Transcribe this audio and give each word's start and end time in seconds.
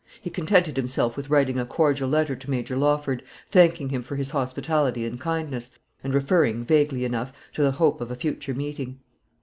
He 0.19 0.31
contented 0.31 0.77
himself 0.77 1.15
with 1.15 1.29
writing 1.29 1.59
a 1.59 1.65
cordial 1.67 2.09
letter 2.09 2.35
to 2.35 2.49
Major 2.49 2.75
Lawford, 2.75 3.21
thanking 3.51 3.89
him 3.89 4.01
for 4.01 4.15
his 4.15 4.31
hospitality 4.31 5.05
and 5.05 5.19
kindness, 5.21 5.69
and 6.03 6.11
referring, 6.11 6.63
vaguely 6.63 7.05
enough, 7.05 7.31
to 7.53 7.61
the 7.61 7.73
hope 7.73 8.01
of 8.01 8.09
a 8.09 8.15
future 8.15 8.55
meeting. 8.55 8.99